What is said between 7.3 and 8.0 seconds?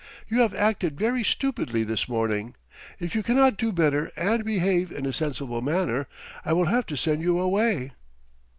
away."